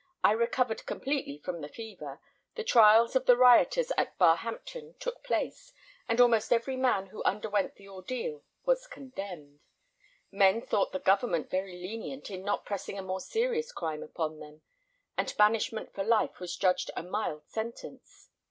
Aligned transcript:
I 0.23 0.31
recovered 0.31 0.87
completely 0.87 1.37
from 1.37 1.61
the 1.61 1.69
fever. 1.69 2.19
The 2.55 2.63
trials 2.63 3.15
of 3.15 3.27
the 3.27 3.37
rioters 3.37 3.91
at 3.99 4.17
Barhampton 4.17 4.95
took 4.99 5.23
place, 5.23 5.73
and 6.09 6.19
almost 6.19 6.51
every 6.51 6.75
man 6.75 7.05
who 7.09 7.21
underwent 7.21 7.75
the 7.75 7.87
ordeal 7.87 8.41
was 8.65 8.87
condemned. 8.87 9.59
Men 10.31 10.63
thought 10.63 10.91
the 10.91 10.97
government 10.97 11.51
very 11.51 11.77
lenient 11.79 12.31
in 12.31 12.43
not 12.43 12.65
pressing 12.65 12.97
a 12.97 13.03
more 13.03 13.21
serious 13.21 13.71
crime 13.71 14.01
upon 14.01 14.39
them, 14.39 14.63
and 15.19 15.35
banishment 15.37 15.93
for 15.93 16.03
life 16.03 16.39
was 16.39 16.57
judged 16.57 16.89
a 16.97 17.03
mild 17.03 17.47
sentence. 17.47 18.31